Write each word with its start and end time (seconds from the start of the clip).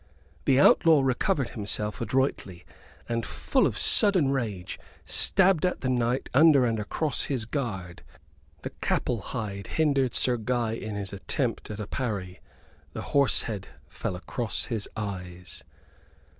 The 0.45 0.59
outlaw 0.59 1.01
recovered 1.01 1.49
himself 1.49 2.01
adroitly; 2.01 2.65
and, 3.07 3.23
full 3.23 3.67
of 3.67 3.77
sudden 3.77 4.29
rage, 4.31 4.79
stabbed 5.03 5.63
at 5.63 5.81
the 5.81 5.89
knight 5.91 6.27
under 6.33 6.65
and 6.65 6.79
across 6.79 7.25
his 7.25 7.45
guard. 7.45 8.01
The 8.63 8.71
capul 8.81 9.21
hide 9.21 9.67
hindered 9.77 10.15
Sir 10.15 10.37
Guy 10.37 10.71
in 10.71 10.95
his 10.95 11.13
attempt 11.13 11.69
at 11.69 11.79
a 11.79 11.85
parry 11.85 12.39
the 12.93 13.03
horse 13.13 13.43
head 13.43 13.67
fell 13.89 14.15
across 14.15 14.65
his 14.73 14.89
eyes. 14.97 15.63